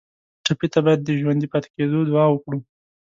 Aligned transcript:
ټپي 0.45 0.67
ته 0.73 0.79
باید 0.85 0.99
د 1.03 1.09
ژوندي 1.19 1.47
پاتې 1.51 1.69
کېدو 1.75 1.99
دعا 2.09 2.25
وکړو. 2.29 2.59